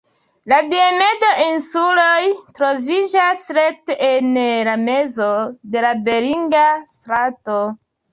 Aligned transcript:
La 0.51 0.57
Diomedo-insuloj 0.69 2.21
troviĝas 2.59 3.43
rekte 3.57 3.97
en 4.07 4.31
la 4.69 4.73
mezo 4.87 5.29
de 5.77 5.85
la 5.87 5.93
Beringa 6.09 6.65
Strato. 6.93 7.59